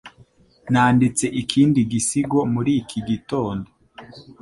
[0.71, 3.67] Nanditse ikindi gisigo muri iki gitondo